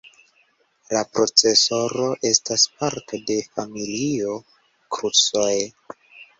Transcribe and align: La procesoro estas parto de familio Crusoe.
La 0.95 1.03
procesoro 1.17 2.07
estas 2.31 2.65
parto 2.81 3.21
de 3.29 3.39
familio 3.53 4.41
Crusoe. 4.99 5.65